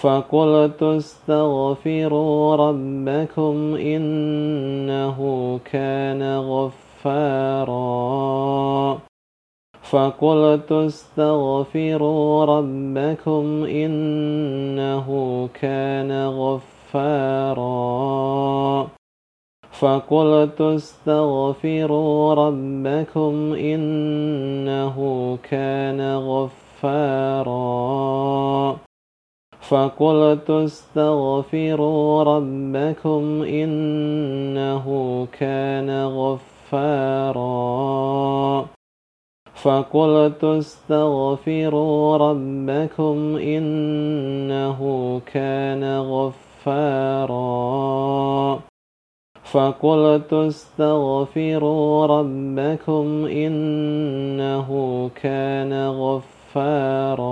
[0.00, 5.18] فقلت استغفروا ربكم إنه
[5.72, 7.76] كان غفارا.
[9.82, 15.08] فقلت استغفروا ربكم إنه
[15.60, 17.66] كان غفارا.
[19.70, 24.96] فقلت استغفروا ربكم إنه
[25.50, 27.56] كان غفارا.
[29.68, 34.84] فقلت استغفروا ربكم إنه
[35.38, 37.46] كان غفارا.
[39.54, 44.80] فقلت استغفروا ربكم إنه
[45.32, 47.38] كان غفارا.
[49.44, 54.70] فقلت استغفروا ربكم إنه
[55.22, 57.26] كان غفارا.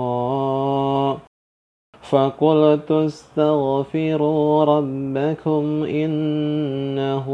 [2.09, 7.27] فقلت استغفروا ربكم إنه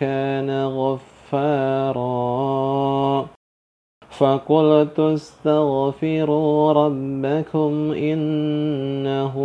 [0.00, 2.04] كان غفارا.
[4.10, 9.36] فقلت استغفروا ربكم إنه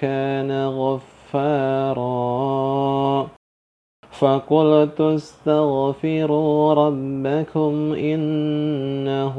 [0.00, 2.06] كان غفارا.
[4.10, 9.36] فقلت استغفروا ربكم إنه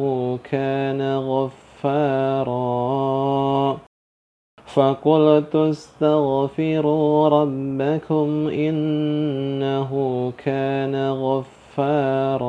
[0.52, 2.58] كان غفارا.
[4.74, 9.92] فقلت استغفروا ربكم إنه
[10.38, 12.48] كان غفارا.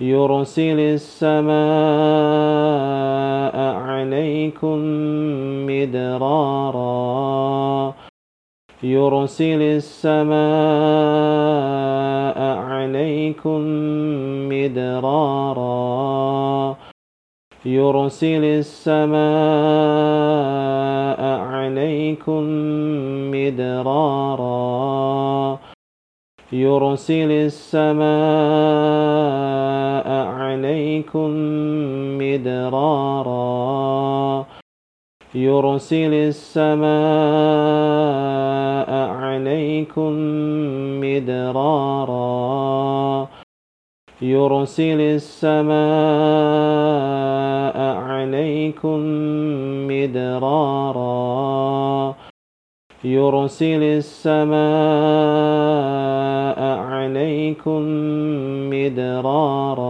[0.00, 1.52] يرسل السماء
[3.74, 4.78] عليكم
[5.66, 6.82] مدرارا.
[8.82, 10.32] يرسل السماء
[12.58, 13.60] عليكم
[14.48, 15.62] مدرارا.
[17.66, 19.22] يرسل السماء
[21.40, 22.42] عليكم
[23.30, 24.42] مدرارا.
[26.52, 28.02] يرسل السماء
[30.26, 31.30] عليكم
[32.18, 33.32] مدرارا.
[35.34, 36.82] يرسل السماء
[39.10, 40.12] عليكم
[41.00, 42.02] مدرارا.
[44.22, 45.76] يرسل السماء
[47.96, 48.98] عليكم
[49.88, 51.02] مدرارا.
[53.04, 54.52] يرسل السماء
[56.78, 57.82] عليكم
[58.70, 59.82] مدرارا.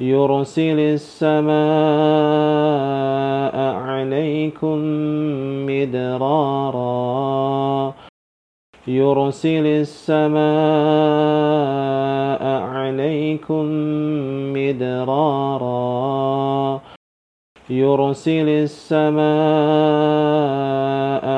[0.00, 1.56] يرسل السماء
[3.74, 4.78] عليكم
[5.66, 6.76] مدرارا.
[8.88, 10.42] يرسل السماء
[12.62, 13.64] عليكم
[14.52, 15.66] مدرارا.
[17.70, 19.26] يرسل السماء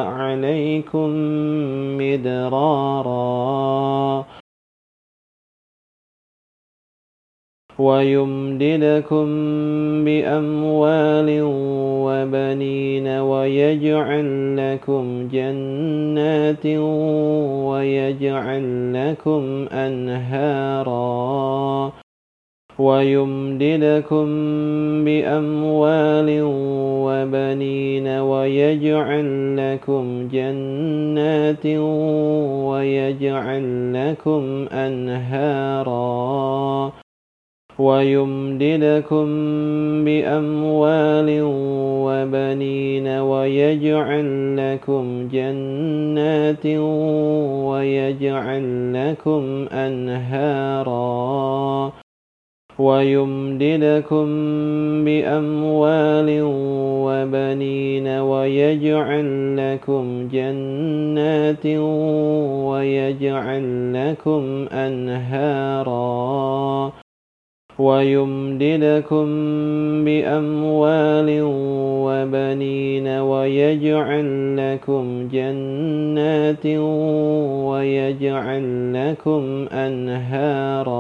[0.07, 1.09] عليكم
[1.99, 3.09] مدرارا.
[7.79, 9.27] ويمددكم
[10.05, 11.41] بأموال
[12.05, 16.67] وبنين ويجعل لكم جنات
[17.71, 20.99] ويجعل لكم أنهارا
[22.79, 24.27] ويمددكم
[25.05, 26.29] بأموال
[27.05, 31.67] وبنين ويجعل لكم جنات
[32.67, 33.65] ويجعل
[33.95, 35.99] لكم أنهارا
[37.79, 39.27] ويمددكم
[40.05, 41.41] بأموال
[42.05, 46.67] وبنين ويجعل لكم جنات
[47.71, 50.99] ويجعل لكم أنهارا
[52.79, 54.27] ويمددكم
[55.05, 56.41] بأموال
[57.07, 61.67] وبنين ويجعل لكم جنات
[62.67, 63.65] ويجعل
[63.95, 65.99] لكم أنهارا
[67.79, 69.27] ويمددكم
[70.05, 71.41] بأموال
[72.05, 76.67] وبنين ويجعل لكم جنات
[77.71, 80.99] ويجعل لكم أنهارا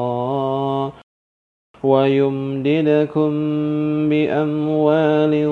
[1.84, 3.30] ويمددكم
[4.08, 5.44] بأموال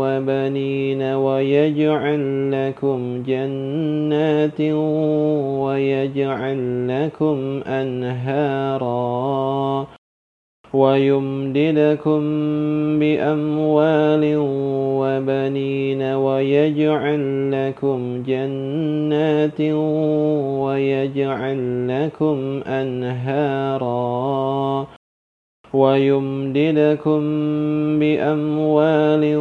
[0.00, 4.60] وبنين ويجعل لكم جنات
[5.60, 8.88] ويجعل لكم أنهارا
[10.78, 12.20] ويمددكم
[12.98, 14.34] بأموال
[15.00, 17.22] وبنين ويجعل
[17.52, 19.60] لكم جنات
[20.64, 24.18] ويجعل لكم أنهارا
[25.74, 27.20] ويمددكم
[27.98, 29.34] بأموال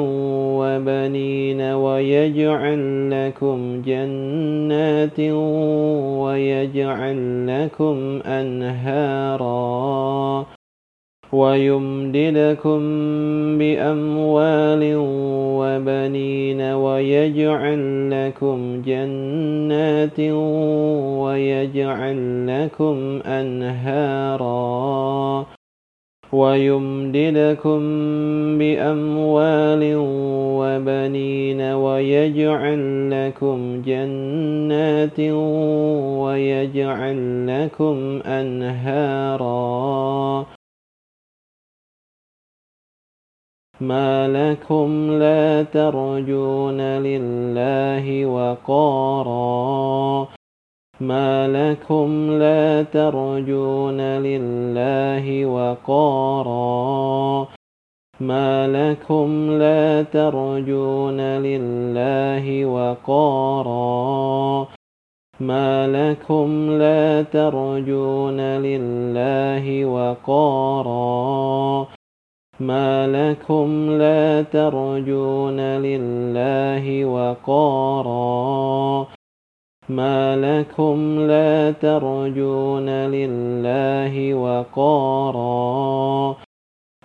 [0.59, 2.81] وبنين ويجعل
[3.11, 5.19] لكم جنات
[6.23, 9.47] ويجعل لكم أنهارا
[11.33, 12.79] ويمددكم
[13.57, 14.93] بأموال
[15.59, 20.19] وبنين ويجعل لكم جنات
[21.19, 24.57] ويجعل لكم أنهارا
[26.33, 27.79] ويمددكم
[28.57, 29.93] بأموال
[30.59, 35.19] وبنين ويجعل لكم جنات
[36.19, 39.47] ويجعل لكم أنهارا
[43.81, 50.27] ما لكم لا ترجون لله وقارا.
[51.01, 57.47] ما لكم لا ترجون لله وقارا.
[58.19, 64.67] ما لكم لا ترجون لله وقارا.
[65.39, 71.87] ما لكم لا ترجون لله وقارا.
[72.59, 79.07] ما لكم لا ترجون لله وقارا.
[79.89, 86.35] ما لكم لا ترجون لله وقارا.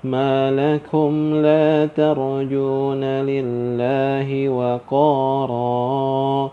[0.05, 6.51] ما لكم لا ترجون لله وقارا.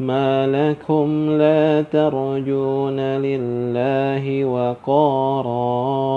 [0.00, 6.07] ما لكم لا ترجون لله وقارا.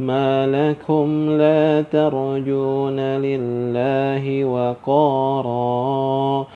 [0.00, 6.46] ما لكم لا ترجون لله وقارا.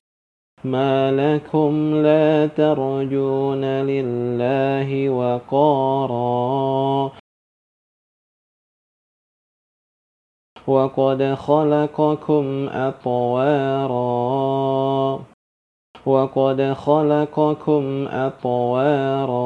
[0.63, 7.11] ما لكم لا ترجون لله وقارا.
[10.67, 14.03] وقد خلقكم أطوارا.
[16.05, 19.43] وقد خلقكم أطوارا.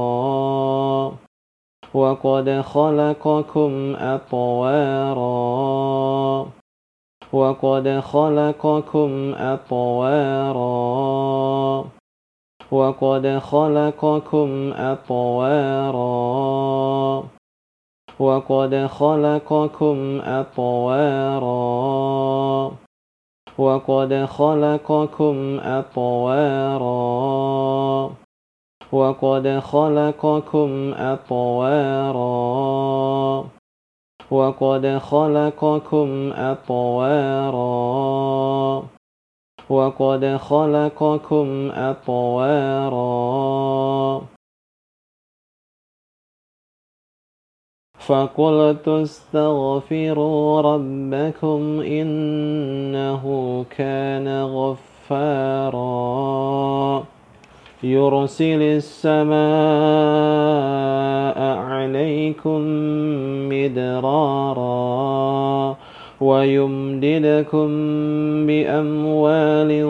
[1.94, 5.28] وقد خلقكم أطوارا.
[7.34, 10.68] وقد خلقكم أطوارا.
[12.72, 16.08] وقد خلقكم أطوارا.
[18.20, 21.48] وقد خلقكم أطوارا.
[23.58, 26.98] وقد خلقكم أطوارا.
[28.98, 32.18] وقد خلقكم أطوارا.
[34.32, 37.58] وقد خلقكم أطوارا.
[39.70, 42.98] وقد خلقكم أطوارا.
[48.00, 53.24] فقلت استغفروا ربكم إنه
[53.70, 55.78] كان غفارا.
[57.94, 59.38] يرسل السماء
[61.58, 62.62] عليكم
[63.50, 64.78] مدرارا
[66.22, 67.68] ويمددكم
[68.48, 69.82] بأموال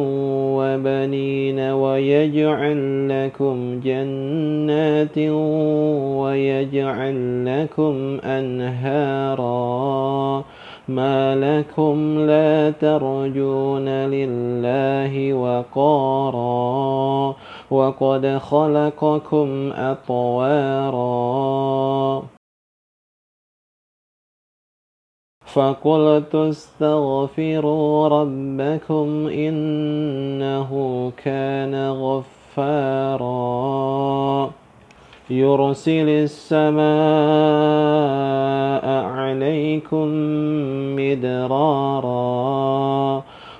[0.58, 5.18] وبنين ويجعل لكم جنات
[6.18, 9.58] ويجعل لكم أنهارا
[10.88, 17.36] ما لكم لا ترجون لله وقارا
[17.72, 20.98] وقد خلقكم أطوارا.
[25.46, 30.72] فقلت استغفروا ربكم إنه
[31.18, 33.28] كان غفارا.
[35.30, 36.88] يرسل السماء
[39.06, 40.08] عليكم
[40.96, 42.08] مدرارا.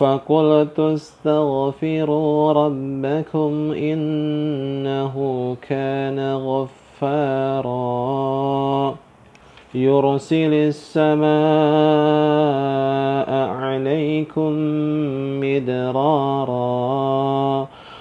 [0.00, 5.14] فقلت استغفروا ربكم إنه
[5.68, 7.70] كان غفارا.
[9.74, 11.30] يرسل السماء
[13.48, 14.52] عليكم
[15.40, 16.60] مدرارا.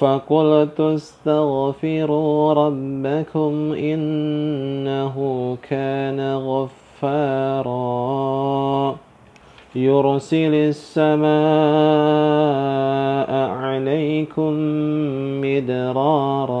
[0.00, 5.16] فقلت استغفروا ربكم إنه
[5.68, 7.70] كان غفارا.
[9.74, 11.30] يرسل السماء
[13.50, 14.52] عليكم
[15.40, 16.60] مدرارا.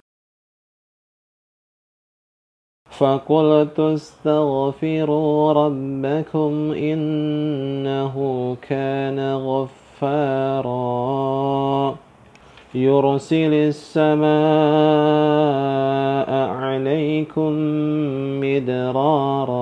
[3.01, 8.15] فقلت استغفروا ربكم إنه
[8.69, 10.71] كان غفارا.
[12.75, 14.29] يرسل السماء
[16.49, 17.51] عليكم
[18.41, 19.61] مدرارا.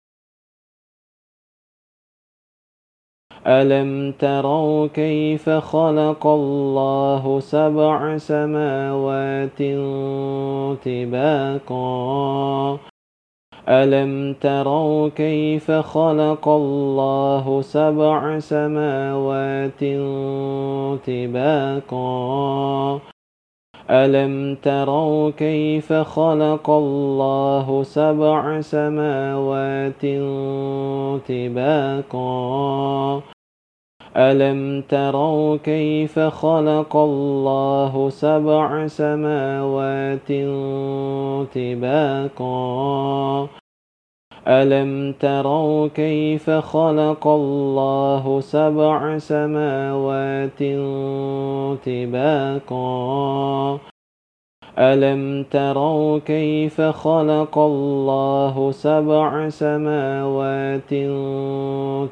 [3.47, 9.57] ألم تروا كيف خلق الله سبع سماوات
[10.85, 12.77] طباقا؟
[13.69, 19.83] ألم تروا كيف خلق الله سبع سماوات
[21.07, 22.99] طباقا؟
[23.91, 30.01] ألم تروا كيف خلق الله سبع سماوات
[31.27, 33.21] طباقا؟
[34.17, 40.31] ألم تروا كيف خلق الله سبع سماوات
[41.55, 43.60] طباقا؟
[44.47, 50.59] ألم تروا كيف خلق الله سبع سماوات
[51.85, 53.79] طباقا؟
[54.79, 60.89] ألم تروا كيف خلق الله سبع سماوات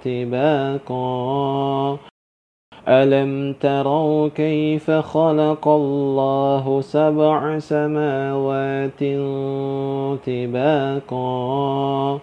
[0.05, 2.08] طباقا؟
[2.89, 8.99] ألم تروا كيف خلق الله سبع سماوات
[10.25, 12.19] طباقا؟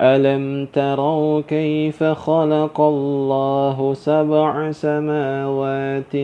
[0.00, 6.16] ألم تروا كيف خلق الله سبع سماوات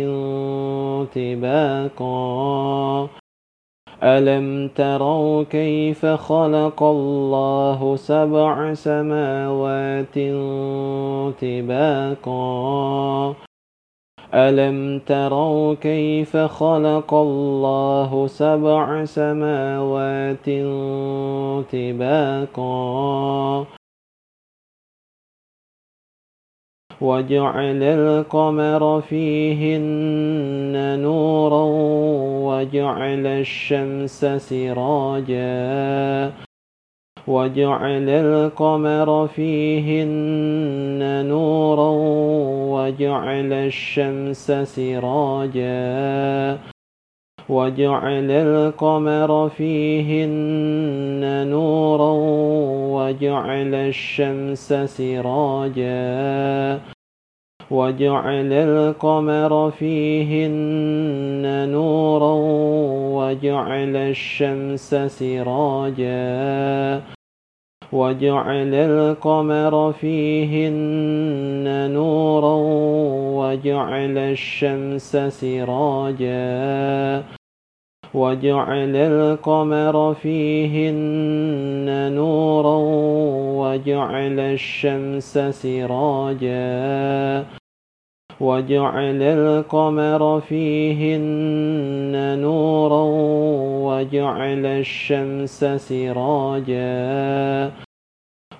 [1.14, 3.08] طباقا؟
[4.06, 10.14] ألم تروا كيف خلق الله سبع سماوات
[11.42, 13.34] طباقا؟
[14.34, 20.46] ألم تروا كيف خلق الله سبع سماوات
[21.72, 23.66] طباقا؟
[27.00, 31.64] وجعل القمر فيهن نورا
[32.48, 36.32] وجعل الشمس سراجا
[37.26, 41.90] وجعل القمر فيهن نورا
[42.72, 45.76] وجعل الشمس سراجا
[47.48, 52.12] وجعل القمر فيهن نورا
[52.96, 56.80] وجعل الشمس سراجا
[57.70, 62.34] وجعل القمر فيهن نورا
[63.18, 67.02] وجعل الشمس سراجا
[67.92, 72.56] وجعل القمر فيهن نورا
[73.38, 77.35] وجعل الشمس سراجا
[78.16, 82.76] وجعل القمر فيهن نورا
[83.60, 86.66] وجعل الشمس سراجا
[88.40, 93.04] وجعل القمر فيهن نورا
[93.88, 96.86] وجعل الشمس سراجا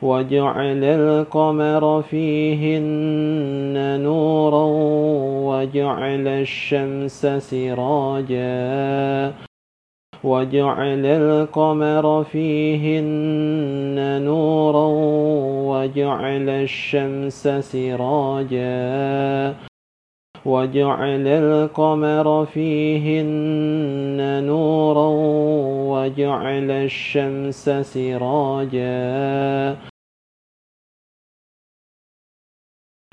[0.07, 4.65] وجعل القمر فيهن نورا
[5.51, 9.35] وجعل الشمس سراجا
[10.25, 14.87] وجعل القمر فيهن نورا
[15.73, 19.55] وجعل الشمس سراجا
[20.47, 25.09] وجعل القمر فيهن نورا
[25.93, 28.97] وجعل الشمس سراجا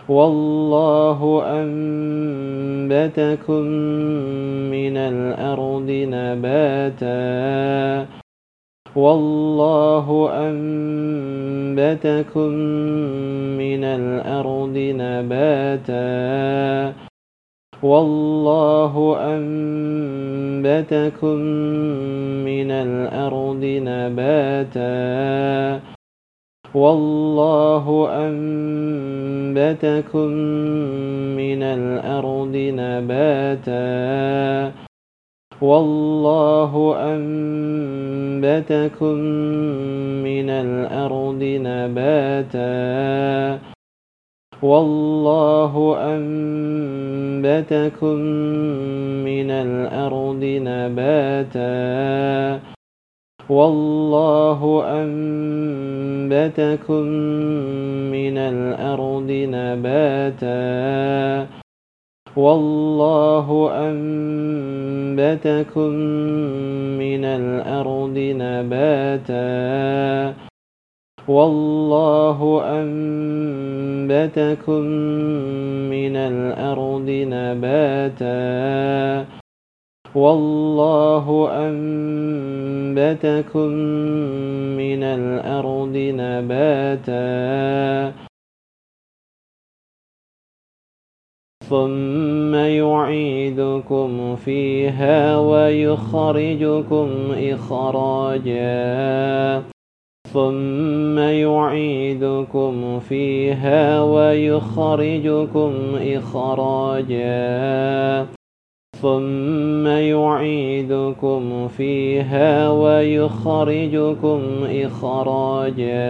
[0.10, 3.63] والله أنبتكم
[4.72, 7.13] من الأرض نباتا.
[8.95, 12.50] والله أنبتكم
[13.57, 16.03] من الأرض نباتا.
[17.83, 21.36] والله أنبتكم
[22.45, 25.92] من الأرض نباتا.
[26.75, 30.27] والله أنبتكم
[31.38, 34.72] من الأرض نباتا.
[35.62, 39.15] والله أنبتكم
[40.24, 42.74] من الأرض نباتا.
[44.63, 48.15] والله أنبتكم
[49.25, 52.73] من الأرض نباتا.
[53.50, 57.03] والله أنبتكم
[58.12, 61.47] من الأرض نباتا.
[62.38, 65.89] والله أنبتكم
[67.00, 69.43] من الأرض نباتا.
[71.27, 74.81] والله أنبتكم
[75.89, 79.42] من الأرض نباتا.
[80.15, 83.03] والله أنبتكم
[84.77, 87.34] من الأرض نباتا
[91.70, 98.84] ثم يعيدكم فيها ويخرجكم إخراجا
[100.33, 107.33] ثم يعيدكم فيها ويخرجكم إخراجا
[109.03, 116.03] ثم يعيدكم فيها ويخرجكم إخراجا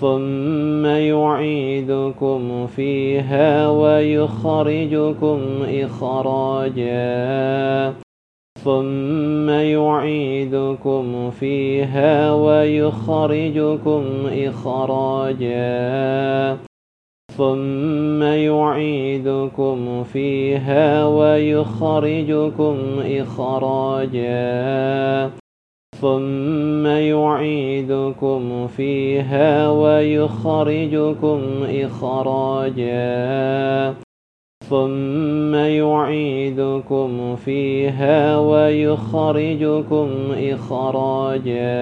[0.00, 7.14] ثم يعيدكم فيها ويخرجكم إخراجا
[8.64, 15.58] ثم يعيدكم فيها ويخرجكم إخراجا
[17.38, 22.76] ثم يعيدكم فيها ويخرجكم
[23.20, 24.50] إخراجا
[26.00, 32.98] ثم يعيدكم فيها ويخرجكم إخراجا
[34.70, 41.78] ثم يعيدكم فيها ويخرجكم إخراجا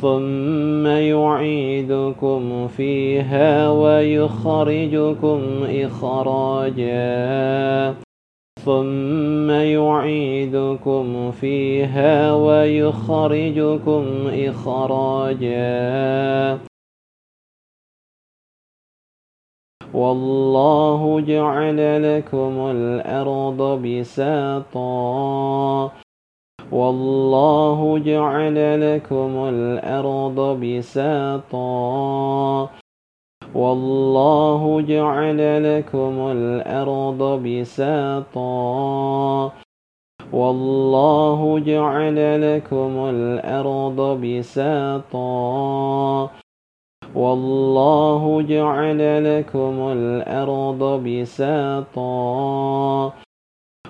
[0.00, 2.45] ثم يعيدكم
[2.76, 5.40] فيها ويخرجكم
[5.84, 6.96] إخراجا
[8.64, 14.04] ثم يعيدكم فيها ويخرجكم
[14.48, 15.66] إخراجا.
[19.94, 24.86] والله جعل لكم الأرض بساطا.
[26.72, 31.56] والله جعل لكم الأرض بساطا.
[33.54, 38.46] والله جعل لكم الأرض بساطا.
[40.32, 45.20] والله جعل لكم الأرض بساطا.
[47.14, 52.06] والله جعل لكم الأرض بساطا.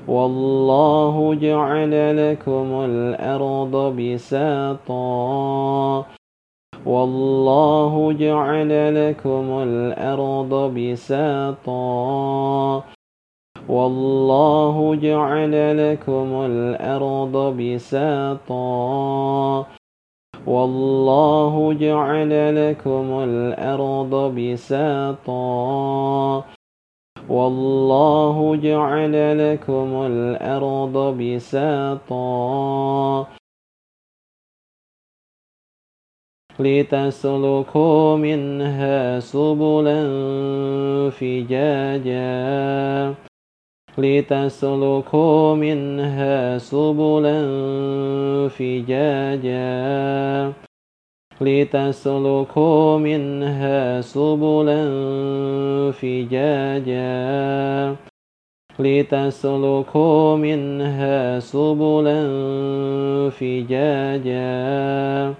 [0.08, 4.96] والله جعل لكم الأرض بساطا.
[6.86, 11.76] والله جعل لكم الأرض بساطا.
[13.68, 18.56] والله جعل لكم الأرض بساطا.
[20.46, 25.36] والله جعل لكم الأرض بساطا.
[27.28, 29.14] والله جعل
[29.52, 32.46] لكم الأرض بساطا
[36.58, 40.00] لتسلكوا منها سبلا
[41.10, 42.26] فجاجا
[43.98, 47.38] لتسلكوا منها سبلا
[48.48, 49.66] فجاجا
[51.40, 54.82] لتسلكوا منها سبلا
[55.90, 57.96] فجاجا.
[58.78, 62.20] لتسلكوا منها سبلا
[63.30, 65.34] فجاجا.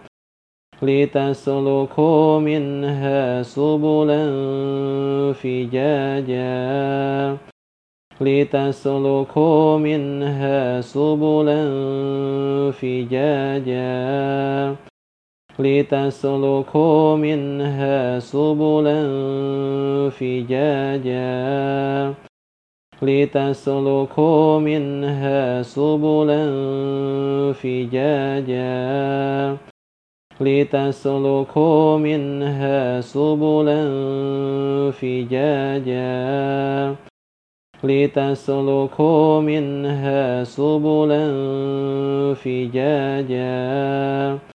[0.83, 4.23] لتسلكوا منها سبلا
[5.33, 6.47] فجاجا.
[8.21, 11.61] لتسلكوا منها سبلا
[12.71, 14.77] فجاجا.
[15.59, 19.01] لتسلكوا منها سبلا
[20.11, 22.15] فجاجا.
[23.03, 26.43] لتسلكوا منها سبلا
[27.53, 29.57] فجاجا.
[30.41, 33.81] لتسلكوا منها سبلا
[34.91, 36.07] فجاجا.
[37.85, 41.25] لتسلكوا منها سبلا
[42.35, 44.56] فجاجا.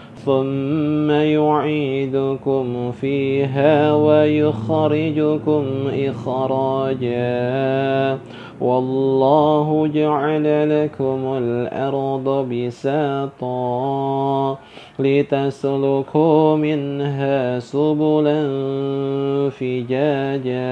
[0.25, 7.31] ثم يعيدكم فيها ويخرجكم إخراجا
[8.61, 10.43] والله جعل
[10.83, 13.51] لكم الأرض بساطا
[14.99, 18.49] لتسلكوا منها سبلا
[19.49, 20.71] فجاجا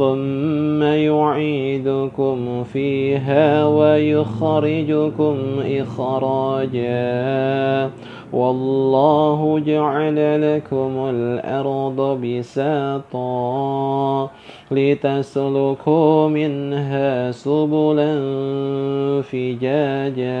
[0.00, 5.36] ثم يعيدكم فيها ويخرجكم
[5.80, 7.00] إخراجا
[8.32, 10.16] والله جعل
[10.56, 13.30] لكم الأرض بساطا
[14.70, 18.12] لتسلكوا منها سبلا
[19.22, 20.40] فجاجا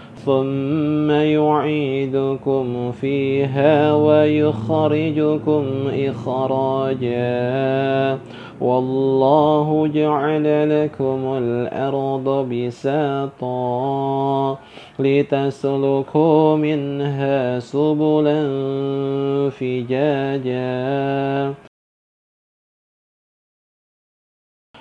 [0.25, 7.31] ثم يعيدكم فيها ويخرجكم إخراجا
[8.61, 10.43] والله جعل
[10.83, 13.51] لكم الأرض بساطا
[14.99, 18.39] لتسلكوا منها سبلا
[19.49, 20.71] فجاجا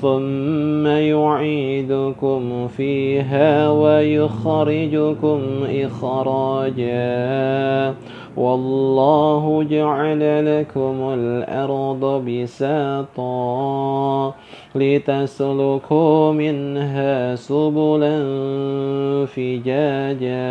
[0.00, 7.10] ثم يعيدكم فيها ويخرجكم إخراجا
[8.36, 10.20] والله جعل
[10.60, 13.30] لكم الأرض بساطا
[14.74, 18.16] لتسلكوا منها سبلا
[19.26, 20.50] فجاجا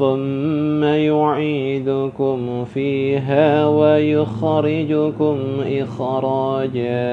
[0.00, 7.10] ثم يعيدكم فيها ويخرجكم إخراجا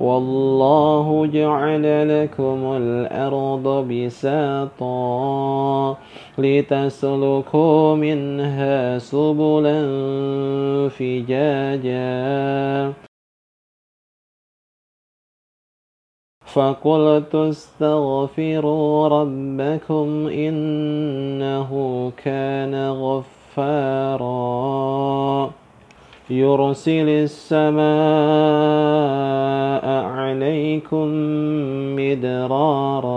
[0.00, 1.82] والله جعل
[2.22, 4.96] لكم الأرض بساطا
[6.38, 9.78] لتسلكوا منها سبلا
[10.88, 12.06] فجاجا
[16.56, 21.70] فقلت استغفروا ربكم إنه
[22.24, 24.26] كان غفارا.
[26.30, 27.86] يرسل السماء
[30.04, 31.06] عليكم
[31.96, 33.16] مدرارا.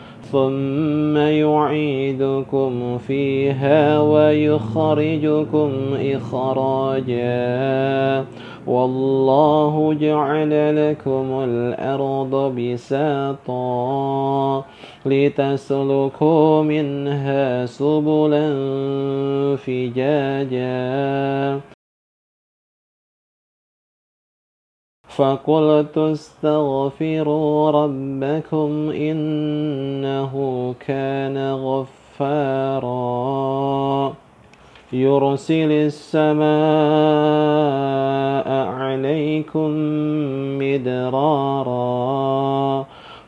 [0.31, 7.31] ثم يعيدكم فيها ويخرجكم إخراجا
[8.67, 13.61] والله جعل لكم الأرض بساطا
[15.05, 18.47] لتسلكوا منها سبلا
[19.55, 20.71] فجاجا
[25.15, 30.33] فقلت استغفروا ربكم إنه
[30.87, 32.91] كان غفارا.
[34.93, 36.51] يرسل السماء
[38.67, 39.69] عليكم
[40.59, 41.71] مدرارا.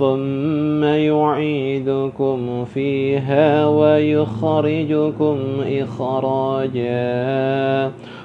[0.00, 7.00] ثم يعيدكم فيها ويخرجكم إخراجا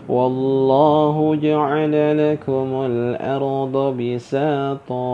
[0.09, 1.91] والله جعل
[2.31, 5.05] لكم الأرض بساطا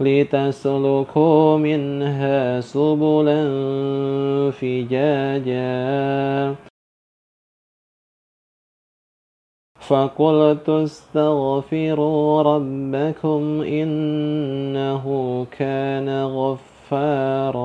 [0.00, 3.40] لتسلكوا منها سبلا
[4.50, 5.68] فجاجا
[9.88, 15.04] فقلت استغفروا ربكم إنه
[15.58, 17.58] كان غفارا.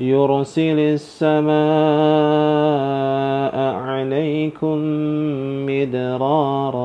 [0.00, 1.54] يرسل السماء
[3.74, 4.78] عليكم
[5.66, 6.84] مدرارا.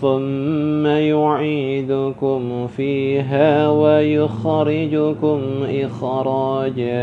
[0.00, 5.40] ثم يعيدكم فيها ويخرجكم
[5.84, 6.98] إخراجا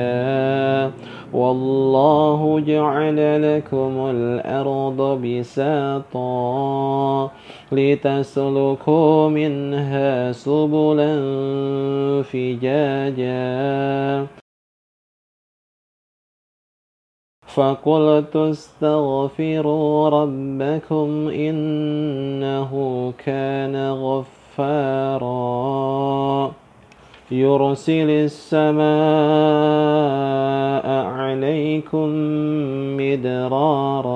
[1.33, 3.17] والله جعل
[3.57, 6.25] لكم الأرض بساطا
[7.71, 11.15] لتسلكوا منها سبلا
[12.23, 13.45] فجاجا
[17.55, 22.71] فقلت استغفروا ربكم إنه
[23.25, 25.25] كان غفارا.
[27.31, 28.85] يرسل السماء
[31.05, 32.09] عليكم
[32.97, 34.15] مدرارا.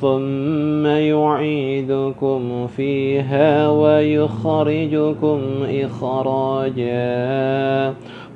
[0.00, 6.98] ثم يعيدكم فيها ويخرجكم إخراجا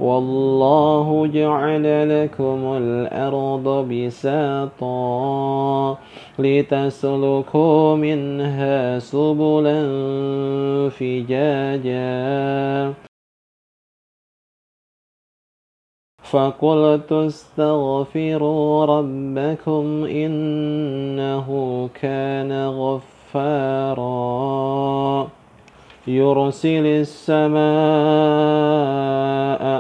[0.01, 1.85] والله جعل
[2.25, 4.92] لكم الأرض بساطا
[6.38, 9.79] لتسلكوا منها سبلا
[10.88, 12.12] فجاجا
[16.33, 21.22] فقلت استغفروا ربكم إنه
[22.03, 24.03] كان غفارا.
[26.07, 27.62] يرسل السماء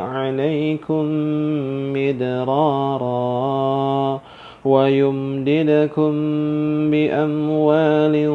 [0.02, 1.04] عليكم
[1.92, 3.12] مدرارا
[4.64, 6.12] ويمددكم
[6.90, 8.26] بأموال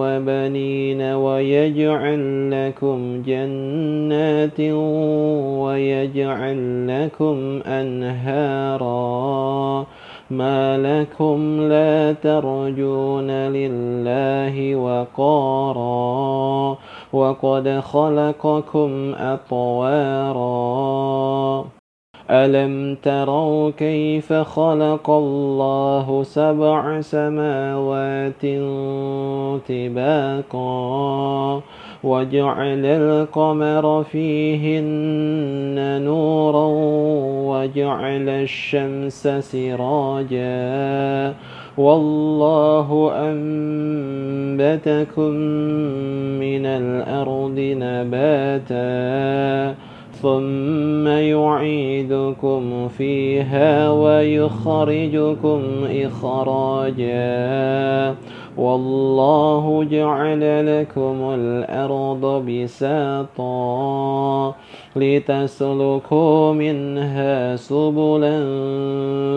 [0.00, 4.60] وبنين ويجعل لكم جنات
[5.60, 8.80] ويجعل لكم أنهارا.
[10.30, 15.90] ما لكم لا ترجون لله وقارا
[17.12, 20.40] وقد خلقكم أطوارا.
[22.30, 28.42] ألم تروا كيف خلق الله سبع سماوات
[29.68, 31.60] طباقا
[32.04, 36.66] وجعل القمر فيهن نورا
[37.50, 41.34] وجعل الشمس سراجا.
[41.78, 45.30] والله أنبتكم
[46.40, 48.90] من الأرض نباتا
[50.22, 57.20] ثم يعيدكم فيها ويخرجكم إخراجا.
[58.56, 64.54] والله جعل لكم الأرض بساطا
[64.96, 68.36] لتسلكوا منها سبلا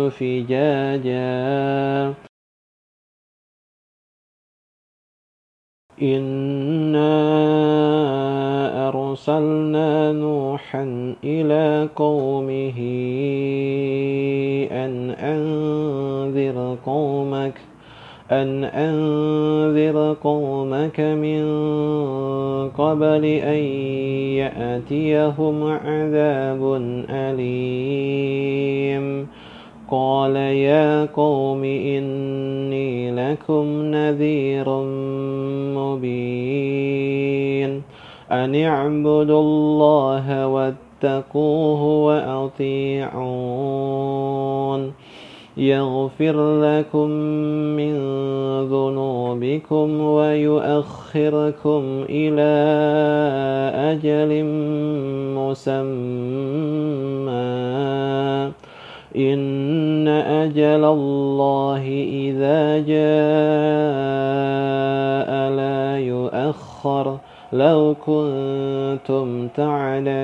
[0.09, 2.13] فجاجا.
[6.01, 7.03] إِنَّا
[8.89, 12.79] أرسلنا نوحا إلى قومه
[18.31, 21.43] أن أنذر قومك من
[22.69, 23.63] قبل أن
[24.37, 29.27] يأتيهم عذاب أليم.
[29.91, 34.69] قال يا قوم إني لكم نذير
[35.77, 37.81] مبين.
[38.31, 43.13] أن اعبدوا الله واتقوه وأطيعون.
[45.57, 47.09] يغفر لكم
[47.77, 47.93] من
[48.67, 52.53] ذنوبكم ويؤخركم إلى
[53.91, 54.43] أجل
[55.37, 55.83] مسمى.
[59.15, 63.09] إن أجل الله إذا جاء
[65.49, 67.17] لا يؤخر.
[67.53, 70.23] لو كنتم تعلمون.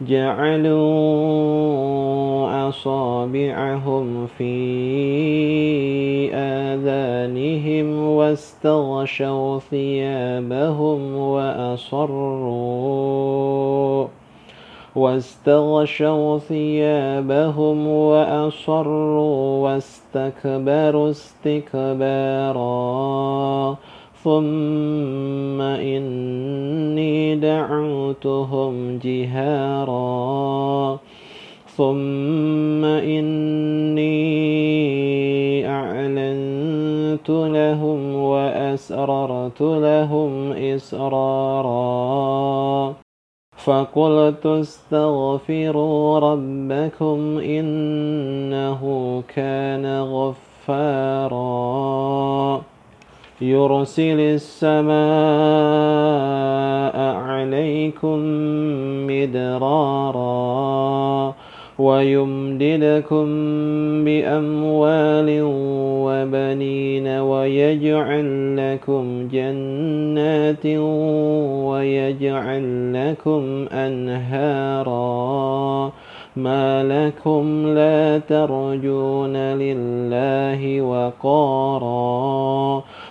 [0.00, 0.80] جعلوا
[2.68, 4.54] أصابعهم في
[6.34, 12.70] آذانهم واستغشوا ثيابهم وأصروا
[14.96, 22.70] واستغشوا ثيابهم وأصروا واستكبروا استكبارا
[24.24, 30.98] ثم إني دعوتهم جهارا
[31.66, 34.10] ثم إني
[35.68, 41.80] أعلنت لهم وأسررت لهم إسرارا
[43.56, 48.82] فقلت استغفروا ربكم إنه
[49.34, 51.40] كان غفارا
[53.40, 54.96] يرسل السماء
[57.16, 58.18] عليكم
[59.06, 60.30] مدرارا
[61.78, 63.26] ويمددكم
[64.04, 65.40] بأموال
[66.04, 70.66] وبنين ويجعل لكم جنات
[71.66, 75.00] ويجعل لكم أنهارا
[76.36, 81.90] ما لكم لا ترجون لله وقارا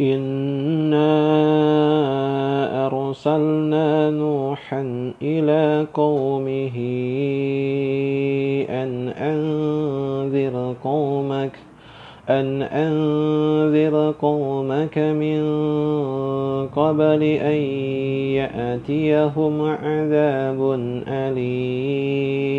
[0.00, 1.26] إنا
[2.86, 6.76] أرسلنا نوحا إلى قومه
[8.70, 11.58] أن أنذر قومك
[12.30, 15.42] أن أنذر قومك من
[16.66, 17.60] قبل أن
[18.36, 20.72] يأتيهم عذاب
[21.08, 22.58] أليم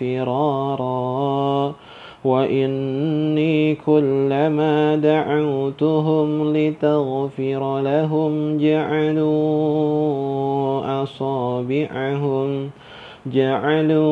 [0.00, 1.74] فرارا.
[2.24, 9.32] وإني كلما دعوتهم لتغفر لهم جعلوا
[11.02, 12.70] أصابعهم
[13.26, 14.02] جعلوا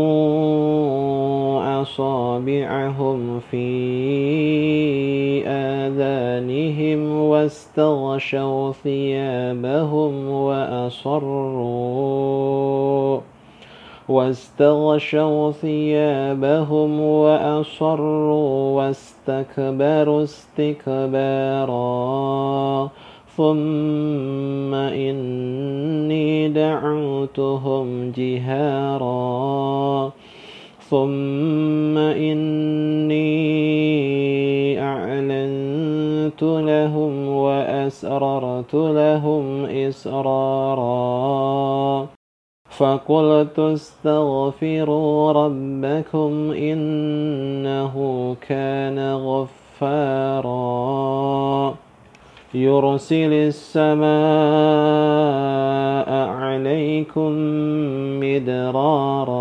[1.83, 3.67] أصابعهم في
[5.47, 11.71] آذانهم واستغشوا ثيابهم وأصروا
[14.11, 21.71] واستغشوا ثيابهم وأصروا واستكبروا استكبارا.
[23.37, 30.11] ثم إني دعوتهم جهارا.
[30.91, 33.21] ثم إني
[34.83, 40.81] أعلنت لهم وأسررت لهم إسرارا.
[42.81, 47.95] فقلت استغفروا ربكم إنه
[48.49, 50.51] كان غفارا.
[52.55, 54.11] يرسل السماء
[56.29, 57.33] عليكم
[58.21, 59.41] مدرارا.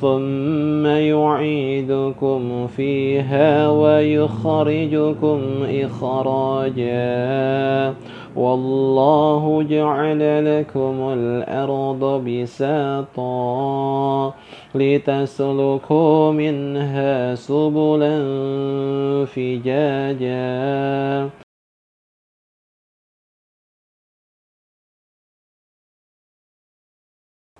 [0.00, 7.00] ثم يعيدكم فيها ويخرجكم إخراجا
[8.36, 13.30] والله جعل لكم الأرض بساطا
[14.74, 18.16] لتسلكوا منها سبلا
[19.24, 20.50] فجاجا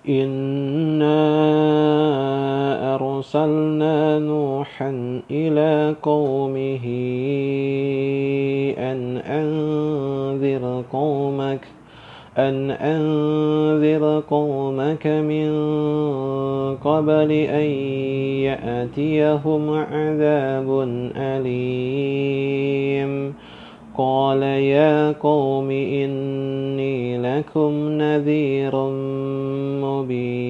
[0.09, 1.89] إنا
[2.95, 6.84] أرسلنا نوحا إلى قومه
[8.78, 11.61] أن أنذر قومك
[12.38, 15.51] أن أنذر قومك من
[16.76, 17.70] قبل أن
[18.41, 22.61] يأتيهم عذاب أليم.
[23.99, 28.76] قال يا قوم إني لكم نذير
[29.84, 30.49] مبين.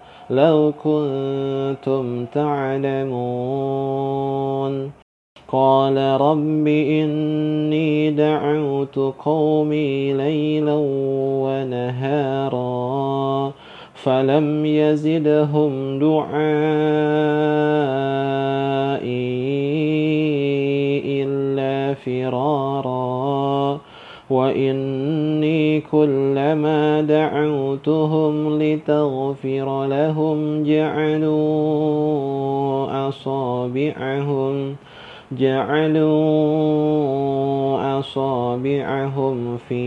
[0.31, 3.01] لو كنتم تعلمون.
[5.51, 10.75] قال رب إني دعوت قومي ليلا
[11.43, 12.61] ونهارا
[13.93, 16.31] فلم يزدهم دعائي
[21.23, 23.79] إلا فرارا.
[24.31, 31.81] وإني كلما دعوتهم لتغفر لهم جعلوا
[33.07, 34.75] أصابعهم
[35.31, 36.09] جعلوا
[37.99, 39.85] أصابعهم في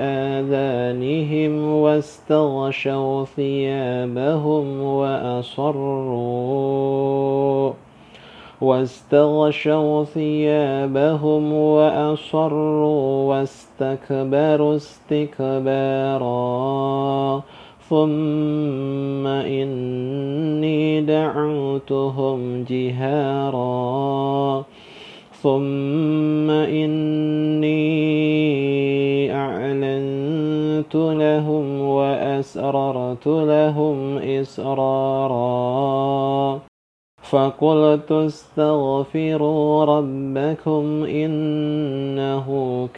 [0.00, 6.26] آذانهم واستغشوا ثيابهم وأصروا
[8.60, 16.26] واستغشوا ثيابهم وأصروا واستكبروا استكبارا.
[17.88, 24.64] ثم إني دعوتهم جهارا.
[25.42, 27.76] ثم إني
[29.34, 35.25] أعلنت لهم وأسررت لهم إسرارا.
[37.36, 42.48] فقلت استغفروا ربكم إنه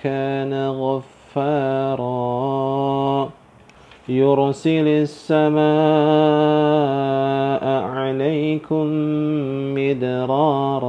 [0.03, 2.09] كان غفارا.
[4.09, 5.59] يرسل السماء
[7.83, 8.87] عليكم
[9.75, 10.89] مدرارا.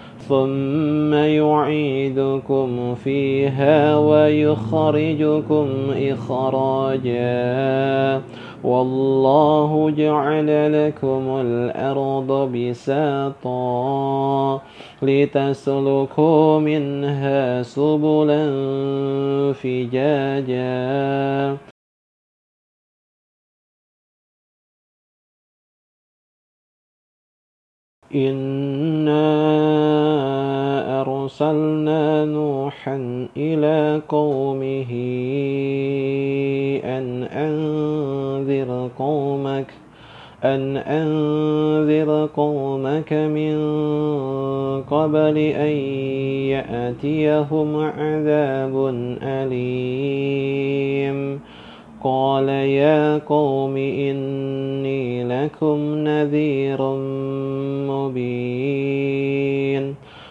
[0.31, 7.31] ثم يعيدكم فيها ويخرجكم إخراجا
[8.63, 10.47] والله جعل
[10.87, 13.51] لكم الأرض بساطا
[15.01, 18.43] لتسلكوا منها سبلا
[19.53, 20.71] فجاجا
[28.15, 29.90] إِنَّا
[31.21, 34.91] أرسلنا نوحا إلى قومه
[36.83, 39.67] أن أنذر قومك
[40.43, 43.55] أن أنذر قومك من
[44.81, 45.75] قبل أن
[46.49, 48.87] يأتيهم عذاب
[49.21, 50.71] أليم.
[52.03, 56.81] قال يا قوم إني لكم نذير
[57.91, 59.95] مبين.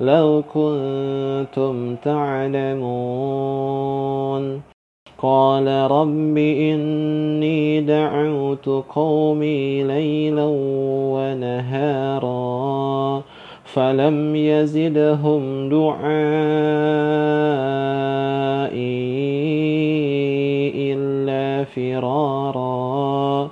[0.00, 2.86] لو كنتم تعلمون.
[5.18, 10.46] قال رب إني دعوت قومي ليلا
[11.14, 13.22] ونهارا
[13.64, 16.06] فلم يزدهم دعائي
[20.92, 23.50] إلا فرارا.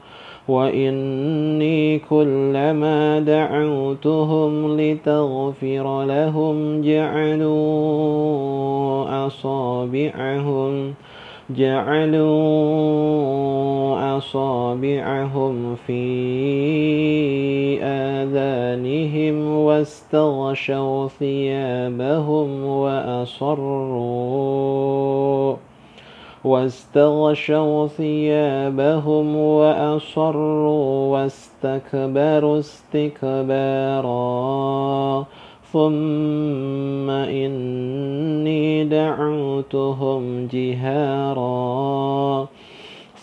[0.48, 7.94] وإني كلما دعوتهم لتغفر لهم جعلوا
[9.26, 10.94] أصابعهم
[11.50, 12.24] جعلوا
[14.16, 16.04] أصابعهم في
[17.82, 24.04] آذانهم واستغشوا ثيابهم وأصروا
[26.44, 34.14] واستغشوا ثيابهم وأصروا واستكبروا استكبارا.
[35.72, 42.46] ثم إني دعوتهم جهارا.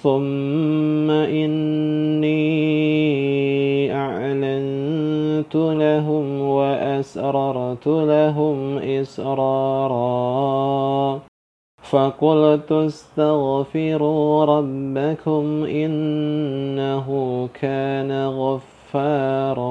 [0.03, 2.41] ثم إني
[3.95, 10.11] أعلنت لهم وأسررت لهم إسرارا.
[11.91, 17.07] فقلت استغفروا ربكم إنه
[17.61, 19.61] كان غفارا.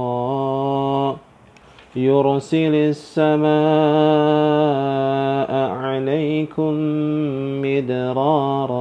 [1.97, 3.51] يرسل السماء
[5.71, 6.75] عليكم
[7.63, 8.81] مدرارا.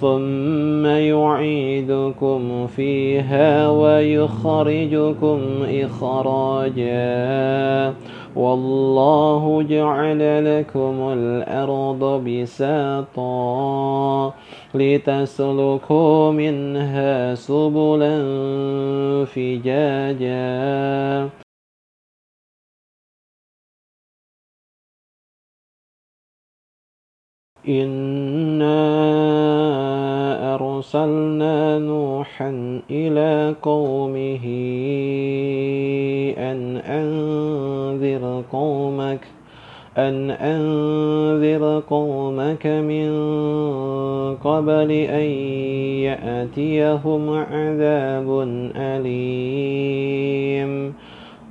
[0.00, 6.98] ثم يعيدكم فيها ويخرجكم إخراجا
[8.36, 13.28] والله جعل لكم الأرض بساطا
[14.74, 18.14] لتسلكوا منها سبلا
[19.24, 20.58] فجاجا
[27.68, 29.47] إِنَّا
[30.60, 34.44] أرسلنا نوحا إلى قومه
[36.38, 39.20] أن أنذر قومك
[39.98, 43.10] أن أنذر قومك من
[44.36, 45.30] قبل أن
[46.02, 50.94] يأتيهم عذاب أليم.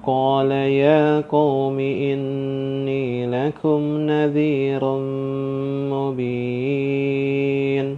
[0.06, 4.86] قال يا قوم إني لكم نذير
[5.92, 7.98] مبين.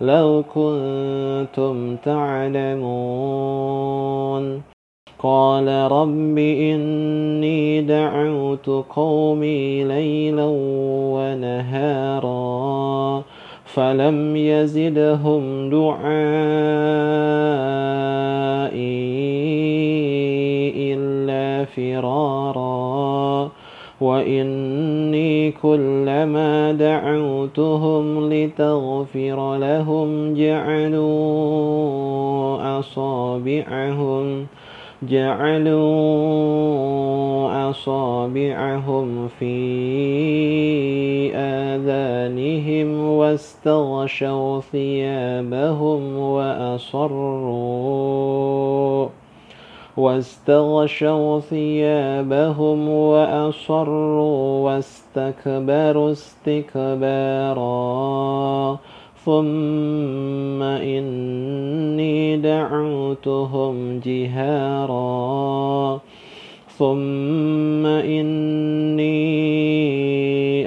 [0.00, 3.30] لو كنتم تعلمون.
[5.22, 10.46] قال رب إني دعوت قومي ليلا
[11.14, 12.30] ونهارا
[13.64, 16.00] فلم يزدهم دعائي
[20.94, 22.79] إلا فرارا.
[24.00, 31.50] وإني كلما دعوتهم لتغفر لهم جعلوا
[32.78, 34.46] أصابعهم
[35.02, 35.80] جعلوا
[37.70, 39.56] أصابعهم في
[41.34, 47.60] آذانهم واستغشوا ثيابهم وأصروا
[50.00, 57.60] واستغشوا ثيابهم وأصروا واستكبروا استكبارا.
[59.24, 65.98] ثم إني دعوتهم جهارا.
[66.78, 69.10] ثم إني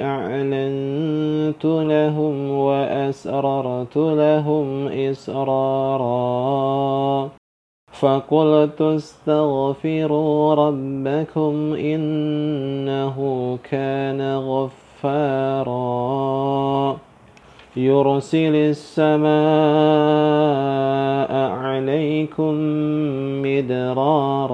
[0.02, 6.04] أعلنت لهم وأسررت لهم إسرارا.
[8.00, 13.18] فقلت استغفروا ربكم إنه
[13.70, 15.74] كان غفارا.
[17.76, 19.34] يرسل السماء
[21.50, 22.54] عليكم
[23.42, 24.53] مدرارا.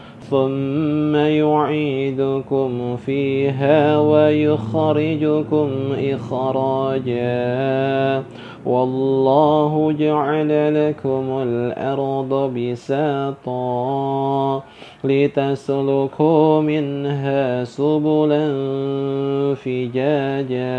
[0.31, 5.69] ثم يعيدكم فيها ويخرجكم
[6.13, 7.31] إخراجا
[8.65, 10.49] والله جعل
[10.89, 13.61] لكم الأرض بساطا
[15.03, 18.45] لتسلكوا منها سبلا
[19.55, 20.71] فجاجا